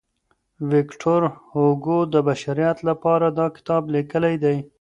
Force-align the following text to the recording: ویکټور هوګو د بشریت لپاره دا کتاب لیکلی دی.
ویکټور 0.71 1.21
هوګو 1.51 1.99
د 2.13 2.15
بشریت 2.27 2.77
لپاره 2.89 3.27
دا 3.39 3.47
کتاب 3.55 3.83
لیکلی 3.95 4.35
دی. 4.43 4.57